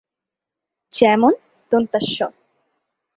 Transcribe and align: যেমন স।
যেমন 0.91 1.33
স। 1.71 2.17